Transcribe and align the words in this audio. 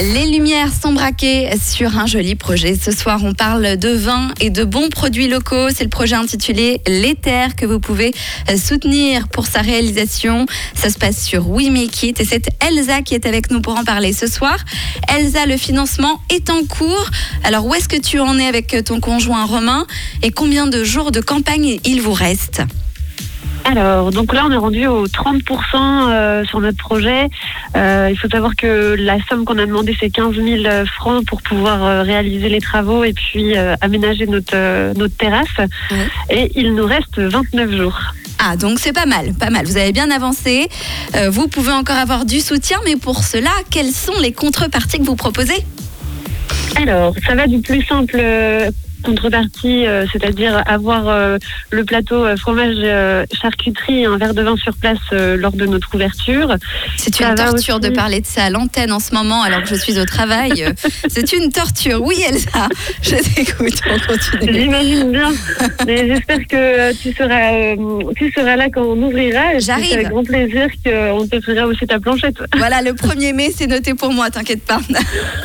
Les 0.00 0.26
lumières 0.26 0.70
sont 0.72 0.94
braquées 0.94 1.50
sur 1.62 1.98
un 1.98 2.06
joli 2.06 2.36
projet. 2.36 2.74
Ce 2.74 2.90
soir, 2.90 3.20
on 3.22 3.34
parle 3.34 3.76
de 3.76 3.90
vin 3.90 4.32
et 4.40 4.48
de 4.48 4.64
bons 4.64 4.88
produits 4.88 5.28
locaux. 5.28 5.68
C'est 5.68 5.84
le 5.84 5.90
projet 5.90 6.14
intitulé 6.14 6.80
L'Éther 6.86 7.54
que 7.54 7.66
vous 7.66 7.80
pouvez 7.80 8.14
euh, 8.48 8.56
soutenir 8.56 9.28
pour 9.28 9.46
sa 9.46 9.60
réalisation. 9.60 10.46
Ça 10.74 10.88
se 10.88 10.96
passe 10.96 11.22
sur 11.22 11.50
We 11.50 11.68
Make 11.68 12.02
It 12.02 12.20
et 12.20 12.24
c'est 12.24 12.48
Elsa 12.66 13.02
qui 13.02 13.14
est 13.14 13.26
avec 13.26 13.50
nous 13.50 13.60
pour 13.60 13.78
en 13.78 13.84
parler 13.84 14.14
ce 14.14 14.26
soir. 14.26 14.56
Elsa, 15.14 15.44
le 15.44 15.58
financement 15.58 16.22
est 16.30 16.48
en 16.48 16.64
cours. 16.64 17.10
Alors, 17.42 17.66
où 17.66 17.74
est-ce 17.74 17.90
que 17.90 18.00
tu 18.00 18.20
en 18.20 18.38
es 18.38 18.46
avec 18.46 18.74
ton 18.86 19.00
conjoint 19.00 19.44
Romain 19.44 19.86
et 20.22 20.30
combien 20.30 20.66
de 20.66 20.82
jours 20.82 21.12
de 21.12 21.20
campagne 21.20 21.78
il 21.84 22.00
vous 22.00 22.14
reste? 22.14 22.62
Alors, 23.64 24.10
donc 24.10 24.34
là, 24.34 24.44
on 24.46 24.52
est 24.52 24.56
rendu 24.56 24.86
au 24.86 25.06
30% 25.06 25.40
euh, 25.74 26.44
sur 26.44 26.60
notre 26.60 26.76
projet. 26.76 27.28
Euh, 27.76 28.08
il 28.10 28.18
faut 28.18 28.28
savoir 28.28 28.54
que 28.56 28.94
la 28.98 29.16
somme 29.26 29.46
qu'on 29.46 29.58
a 29.58 29.64
demandé, 29.64 29.96
c'est 29.98 30.10
15 30.10 30.34
000 30.34 30.84
francs 30.86 31.24
pour 31.24 31.40
pouvoir 31.40 31.82
euh, 31.82 32.02
réaliser 32.02 32.50
les 32.50 32.60
travaux 32.60 33.04
et 33.04 33.14
puis 33.14 33.56
aménager 33.80 34.26
notre, 34.26 34.92
notre 34.94 35.16
terrasse. 35.16 35.68
Et 36.30 36.52
il 36.54 36.74
nous 36.74 36.86
reste 36.86 37.18
29 37.18 37.76
jours. 37.76 37.98
Ah, 38.38 38.56
donc 38.56 38.78
c'est 38.78 38.92
pas 38.92 39.06
mal, 39.06 39.32
pas 39.34 39.48
mal. 39.48 39.64
Vous 39.64 39.78
avez 39.78 39.92
bien 39.92 40.10
avancé. 40.10 40.68
Vous 41.30 41.48
pouvez 41.48 41.72
encore 41.72 41.96
avoir 41.96 42.26
du 42.26 42.40
soutien, 42.40 42.78
mais 42.84 42.96
pour 42.96 43.24
cela, 43.24 43.50
quelles 43.70 43.92
sont 43.92 44.18
les 44.20 44.32
contreparties 44.32 44.98
que 44.98 45.04
vous 45.04 45.16
proposez? 45.16 45.64
Alors, 46.76 47.14
ça 47.26 47.34
va 47.34 47.46
du 47.46 47.60
plus 47.60 47.82
simple 47.84 48.20
contrepartie, 49.04 49.86
euh, 49.86 50.06
c'est-à-dire 50.10 50.62
avoir 50.66 51.08
euh, 51.08 51.38
le 51.70 51.84
plateau 51.84 52.24
euh, 52.24 52.36
fromage 52.36 52.76
charcuterie 53.32 54.00
et 54.00 54.06
un 54.06 54.16
verre 54.16 54.34
de 54.34 54.42
vin 54.42 54.56
sur 54.56 54.74
place 54.76 54.98
lors 55.12 55.52
de 55.52 55.66
notre 55.66 55.94
ouverture. 55.94 56.56
C'est 56.96 57.20
une 57.20 57.34
torture 57.34 57.76
aussi. 57.76 57.88
de 57.88 57.94
parler 57.94 58.20
de 58.20 58.26
ça 58.26 58.44
à 58.44 58.50
l'antenne 58.50 58.92
en 58.92 59.00
ce 59.00 59.14
moment 59.14 59.42
alors 59.42 59.62
que 59.62 59.68
je 59.68 59.74
suis 59.74 59.98
au 59.98 60.04
travail. 60.04 60.64
C'est 61.08 61.32
une 61.32 61.52
torture. 61.52 62.00
Oui, 62.02 62.16
Elsa, 62.26 62.68
je 63.02 63.16
t'écoute. 63.16 63.80
On 63.90 64.12
continue. 64.12 64.62
J'imagine 64.62 65.12
bien. 65.12 65.30
Mais 65.86 66.08
j'espère 66.08 66.46
que 66.48 66.92
tu 66.94 67.12
seras, 67.12 67.76
tu 68.16 68.32
seras 68.32 68.56
là 68.56 68.68
quand 68.70 68.82
on 68.82 69.02
ouvrira. 69.02 69.58
J'arrive. 69.58 69.86
C'est 69.88 69.94
avec 69.94 70.08
grand 70.08 70.24
plaisir 70.24 70.68
qu'on 70.84 71.26
te 71.26 71.40
fera 71.40 71.66
aussi 71.66 71.86
ta 71.86 72.00
planchette. 72.00 72.36
Voilà, 72.56 72.82
le 72.82 72.92
1er 72.92 73.34
mai, 73.34 73.50
c'est 73.54 73.66
noté 73.66 73.94
pour 73.94 74.12
moi, 74.12 74.30
t'inquiète 74.30 74.62
pas. 74.62 74.80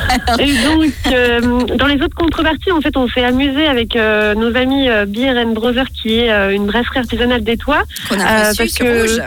Alors, 0.10 0.40
Et 0.40 0.54
donc, 0.64 1.78
dans 1.78 1.88
les 1.88 2.02
autres 2.02 2.16
contreparties, 2.16 2.72
en 2.72 2.82
fait, 2.82 2.96
on 2.96 3.08
s'est 3.10 3.24
amusé 3.24 3.49
avec 3.68 3.96
euh, 3.96 4.36
nos 4.36 4.56
amis 4.56 4.90
euh, 4.90 5.06
Beer 5.06 5.34
and 5.38 5.54
Brother, 5.54 5.86
qui 5.90 6.20
est 6.20 6.32
euh, 6.32 6.52
une 6.52 6.66
brasserie 6.66 7.00
artisanale 7.00 7.44
des 7.44 7.58
toits. 7.58 7.84
qu'on 8.08 8.20
a 8.20 8.54
parce 8.58 8.74
que- 8.74 9.02
Rouge. 9.02 9.22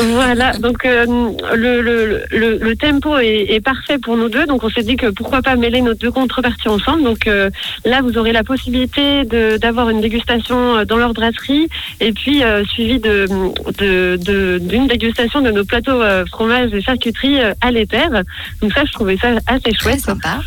Voilà, 0.00 0.52
donc 0.54 0.86
euh, 0.86 1.04
le, 1.54 1.82
le, 1.82 2.22
le, 2.30 2.56
le 2.56 2.76
tempo 2.76 3.18
est, 3.18 3.44
est 3.50 3.60
parfait 3.60 3.98
pour 3.98 4.16
nous 4.16 4.30
deux, 4.30 4.46
donc 4.46 4.64
on 4.64 4.70
s'est 4.70 4.82
dit 4.82 4.96
que 4.96 5.08
pourquoi 5.10 5.42
pas 5.42 5.54
mêler 5.54 5.82
nos 5.82 5.92
deux 5.92 6.10
contreparties 6.10 6.68
ensemble. 6.70 7.02
Donc 7.02 7.26
euh, 7.26 7.50
là, 7.84 8.00
vous 8.00 8.16
aurez 8.16 8.32
la 8.32 8.42
possibilité 8.42 9.24
d'avoir 9.58 9.90
une 9.90 10.00
dégustation 10.00 10.82
dans 10.86 10.96
leur 10.96 11.12
brasserie 11.12 11.68
et 12.00 12.12
puis 12.12 12.42
euh, 12.42 12.64
suivi 12.64 13.00
de 13.00 13.26
de- 13.78 14.16
de- 14.16 14.58
d'une 14.62 14.86
dégustation 14.86 15.42
de 15.42 15.50
nos 15.50 15.64
plateaux 15.66 16.00
fromage 16.30 16.72
et 16.72 16.80
charcuterie 16.80 17.40
à 17.60 17.70
l'éther. 17.70 18.08
Donc 18.62 18.72
ça, 18.72 18.84
je 18.86 18.92
trouvais 18.92 19.18
ça 19.18 19.28
assez 19.46 19.60
Très 19.60 19.74
chouette. 19.74 20.00
sympa. 20.00 20.40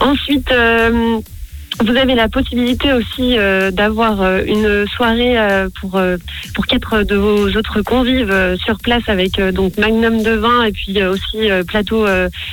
Ensuite, 0.00 0.50
vous 1.84 1.96
avez 1.96 2.14
la 2.14 2.28
possibilité 2.28 2.92
aussi 2.92 3.36
euh, 3.38 3.70
d'avoir 3.70 4.22
euh, 4.22 4.42
une 4.46 4.86
soirée 4.88 5.38
euh, 5.38 5.68
pour 5.80 5.96
euh, 5.96 6.16
pour 6.54 6.66
quatre 6.66 7.02
de 7.02 7.16
vos 7.16 7.48
autres 7.50 7.82
convives 7.82 8.30
euh, 8.30 8.56
sur 8.56 8.78
place 8.78 9.02
avec 9.08 9.38
euh, 9.38 9.52
donc 9.52 9.76
magnum 9.76 10.22
de 10.22 10.32
vin 10.32 10.64
et 10.64 10.72
puis 10.72 11.02
aussi 11.04 11.48
plateau 11.66 12.06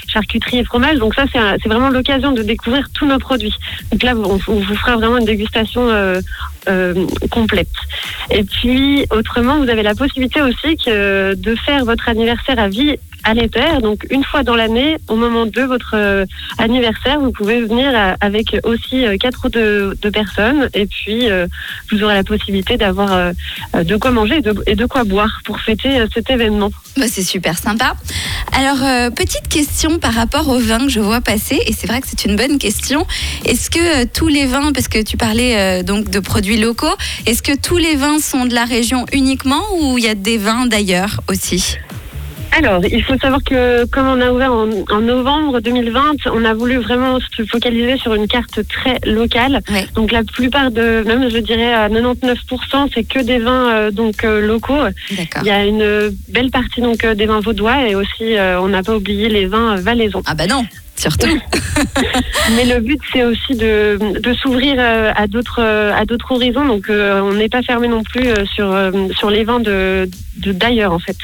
charcuterie 0.07 0.59
et 0.59 0.63
fromage. 0.65 0.97
Donc 0.97 1.15
ça 1.15 1.25
c'est 1.31 1.39
c'est 1.61 1.69
vraiment 1.69 1.89
l'occasion 1.89 2.31
de 2.31 2.43
découvrir 2.43 2.87
tous 2.93 3.05
nos 3.05 3.19
produits. 3.19 3.55
Donc 3.91 4.03
là 4.03 4.13
on, 4.15 4.39
on 4.47 4.59
vous 4.59 4.75
fera 4.75 4.97
vraiment 4.97 5.17
une 5.17 5.25
dégustation 5.25 5.87
complète. 7.31 7.67
Et 8.29 8.43
puis 8.43 9.05
autrement 9.11 9.59
vous 9.59 9.69
avez 9.69 9.83
la 9.83 9.95
possibilité 9.95 10.41
aussi 10.41 10.75
que 10.77 11.33
de 11.35 11.55
faire 11.55 11.85
votre 11.85 12.09
anniversaire 12.09 12.59
à 12.59 12.67
vie 12.67 12.95
à 13.23 13.33
l'éther. 13.33 13.81
Donc 13.81 14.05
une 14.09 14.23
fois 14.23 14.43
dans 14.43 14.55
l'année, 14.55 14.97
au 15.07 15.15
moment 15.15 15.45
de 15.45 15.61
votre 15.61 16.25
anniversaire, 16.57 17.19
vous 17.19 17.31
pouvez 17.31 17.61
venir 17.61 17.91
avec 18.19 18.55
aussi 18.63 19.05
quatre 19.17 19.49
de, 19.49 19.97
de 20.01 20.09
personnes 20.09 20.69
et 20.73 20.85
puis 20.85 21.29
euh, 21.29 21.47
vous 21.91 22.03
aurez 22.03 22.15
la 22.15 22.23
possibilité 22.23 22.77
d'avoir 22.77 23.13
euh, 23.13 23.33
de 23.83 23.95
quoi 23.95 24.11
manger 24.11 24.41
et 24.67 24.75
de, 24.75 24.85
quoi 24.85 25.03
boire 25.03 25.41
pour 25.45 25.59
fêter 25.59 25.99
euh, 25.99 26.07
cet 26.13 26.29
événement. 26.29 26.71
Bah, 26.97 27.05
c'est 27.07 27.23
super 27.23 27.57
sympa. 27.57 27.95
Alors, 28.55 29.11
petite 29.15 29.47
question 29.49 29.97
par 29.97 30.13
rapport 30.13 30.47
aux 30.47 30.59
vins 30.59 30.85
que 30.85 30.89
je 30.89 30.99
vois 30.99 31.21
passer, 31.21 31.59
et 31.65 31.73
c'est 31.73 31.87
vrai 31.87 32.01
que 32.01 32.07
c'est 32.07 32.25
une 32.25 32.35
bonne 32.35 32.59
question. 32.59 33.07
Est-ce 33.45 33.71
que 33.71 34.05
tous 34.05 34.27
les 34.27 34.45
vins, 34.45 34.71
parce 34.73 34.87
que 34.87 35.01
tu 35.01 35.17
parlais 35.17 35.81
donc 35.83 36.11
de 36.11 36.19
produits 36.19 36.59
locaux, 36.59 36.95
est-ce 37.25 37.41
que 37.41 37.57
tous 37.57 37.77
les 37.77 37.95
vins 37.95 38.19
sont 38.19 38.45
de 38.45 38.53
la 38.53 38.65
région 38.65 39.05
uniquement 39.11 39.63
ou 39.79 39.97
il 39.97 40.03
y 40.03 40.07
a 40.07 40.15
des 40.15 40.37
vins 40.37 40.67
d'ailleurs 40.67 41.21
aussi? 41.29 41.77
Alors, 42.55 42.85
il 42.85 43.03
faut 43.03 43.17
savoir 43.17 43.43
que 43.43 43.85
comme 43.85 44.07
on 44.07 44.21
a 44.21 44.31
ouvert 44.31 44.53
en, 44.53 44.67
en 44.91 45.01
novembre 45.01 45.59
2020, 45.59 46.27
on 46.33 46.45
a 46.45 46.53
voulu 46.53 46.77
vraiment 46.77 47.19
se 47.35 47.43
focaliser 47.45 47.97
sur 47.97 48.13
une 48.13 48.27
carte 48.27 48.59
très 48.67 48.99
locale. 49.05 49.61
Ouais. 49.71 49.87
Donc 49.95 50.11
la 50.11 50.23
plupart 50.23 50.69
de, 50.69 51.03
même 51.05 51.29
je 51.29 51.39
dirais 51.39 51.73
à 51.73 51.89
99%, 51.89 52.89
c'est 52.93 53.03
que 53.03 53.19
des 53.19 53.39
vins 53.39 53.71
euh, 53.71 53.91
donc 53.91 54.23
euh, 54.23 54.45
locaux. 54.45 54.83
Il 55.09 55.47
y 55.47 55.49
a 55.49 55.65
une 55.65 56.15
belle 56.29 56.51
partie 56.51 56.81
donc 56.81 57.03
euh, 57.03 57.15
des 57.15 57.25
vins 57.25 57.39
vaudois 57.39 57.87
et 57.87 57.95
aussi 57.95 58.37
euh, 58.37 58.61
on 58.61 58.67
n'a 58.67 58.83
pas 58.83 58.95
oublié 58.95 59.29
les 59.29 59.47
vins 59.47 59.77
euh, 59.77 59.81
valaisans. 59.81 60.21
Ah 60.25 60.35
bah 60.35 60.45
non, 60.45 60.63
surtout. 60.95 61.27
Mais 62.55 62.65
le 62.65 62.79
but 62.79 62.99
c'est 63.11 63.23
aussi 63.23 63.55
de, 63.55 63.97
de 64.19 64.33
s'ouvrir 64.33 64.75
euh, 64.77 65.11
à 65.15 65.27
d'autres 65.27 65.59
euh, 65.61 65.93
à 65.93 66.05
d'autres 66.05 66.31
horizons. 66.31 66.65
Donc 66.65 66.89
euh, 66.89 67.21
on 67.21 67.33
n'est 67.33 67.49
pas 67.49 67.61
fermé 67.61 67.87
non 67.87 68.03
plus 68.03 68.27
sur 68.53 68.75
sur 69.17 69.29
les 69.29 69.43
vins 69.43 69.59
de 69.59 70.09
de- 70.37 70.51
d'ailleurs 70.51 70.93
en 70.93 70.99
fait. 70.99 71.17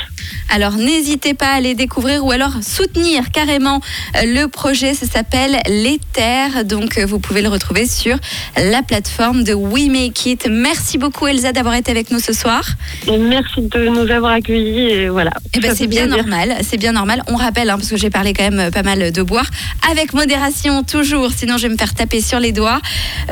Alors 0.52 0.74
n'hésitez 0.74 1.34
pas 1.34 1.50
à 1.50 1.60
les 1.62 1.76
découvrir 1.76 2.26
ou 2.26 2.32
alors 2.32 2.54
soutenir 2.62 3.32
carrément 3.32 3.82
le 4.24 4.48
projet. 4.48 4.94
Ça 4.94 5.06
s'appelle 5.06 5.58
Les 5.68 6.00
Terres. 6.14 6.66
Donc 6.66 6.98
vous 7.00 7.20
pouvez 7.20 7.42
le 7.42 7.50
retrouver 7.50 7.86
sur 7.88 8.18
la 8.58 8.82
plateforme 8.82 9.44
de 9.44 9.54
We 9.54 9.88
Make 9.90 10.26
It. 10.26 10.48
Merci 10.50 10.98
beaucoup 10.98 11.28
Elsa 11.28 11.52
d'avoir 11.52 11.76
été 11.76 11.92
avec 11.92 12.12
nous 12.12 12.20
ce 12.20 12.34
soir. 12.34 12.64
Et 13.08 13.18
merci 13.18 13.62
de 13.62 13.88
nous 13.90 14.10
avoir 14.12 14.32
accueillis 14.34 14.90
et 14.90 15.10
voilà. 15.10 15.32
Eh 15.56 15.60
ben 15.60 15.76
c'est 15.76 15.88
bien 15.88 16.08
normal, 16.08 16.56
c'est 16.62 16.78
bien 16.78 16.92
normal. 16.94 17.22
On 17.28 17.36
rappelle, 17.36 17.70
hein, 17.70 17.78
parce 17.78 17.90
que 17.90 17.98
j'ai 17.98 18.10
parlé 18.10 18.34
quand 18.34 18.50
même 18.50 18.72
pas 18.72 18.84
mal 18.84 19.12
de 19.12 19.22
boire, 19.22 19.46
avec 19.90 20.14
modération 20.14 20.84
toujours, 20.84 21.32
sinon 21.32 21.58
je 21.58 21.64
vais 21.68 21.74
me 21.74 21.78
faire 21.78 21.94
taper 21.94 22.22
sur 22.22 22.40
les 22.40 22.52
doigts. 22.52 22.82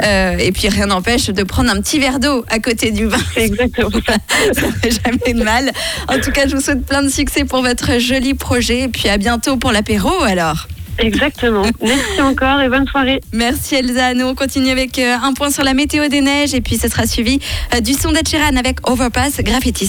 Euh, 0.03 0.37
et 0.37 0.51
puis 0.51 0.69
rien 0.69 0.87
n'empêche 0.87 1.27
de 1.27 1.43
prendre 1.43 1.69
un 1.69 1.81
petit 1.81 1.99
verre 1.99 2.19
d'eau 2.19 2.45
à 2.49 2.59
côté 2.59 2.91
du 2.91 3.05
vin. 3.05 3.17
Exactement 3.35 3.89
ça. 4.05 4.15
Ça 4.53 4.67
fait 4.81 4.91
jamais 4.91 5.33
de 5.33 5.43
mal. 5.43 5.71
En 6.07 6.19
tout 6.19 6.31
cas, 6.31 6.47
je 6.47 6.55
vous 6.55 6.61
souhaite 6.61 6.85
plein 6.85 7.03
de 7.03 7.09
succès 7.09 7.43
pour 7.43 7.61
votre 7.61 7.99
joli 7.99 8.33
projet. 8.33 8.81
Et 8.81 8.87
puis 8.87 9.09
à 9.09 9.17
bientôt 9.17 9.57
pour 9.57 9.71
l'apéro 9.71 10.11
alors. 10.23 10.67
Exactement. 10.99 11.63
Merci 11.81 12.21
encore 12.21 12.59
et 12.61 12.69
bonne 12.69 12.87
soirée. 12.87 13.21
Merci 13.31 13.75
Elsa. 13.75 14.13
Nous 14.13 14.25
on 14.25 14.35
continue 14.35 14.69
avec 14.69 14.97
euh, 14.99 15.15
un 15.21 15.33
point 15.33 15.51
sur 15.51 15.63
la 15.63 15.73
météo 15.73 16.07
des 16.07 16.21
neiges 16.21 16.53
et 16.53 16.61
puis 16.61 16.77
ce 16.77 16.87
sera 16.87 17.05
suivi 17.05 17.39
euh, 17.75 17.81
du 17.81 17.93
son 17.93 18.11
d'Ed 18.11 18.27
Sheeran 18.27 18.55
avec 18.55 18.87
Overpass 18.89 19.37
Graffiti 19.41 19.87